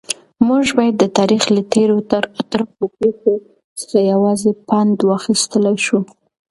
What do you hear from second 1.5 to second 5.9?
له تېرو ترخو پیښو څخه یوازې پند واخیستلای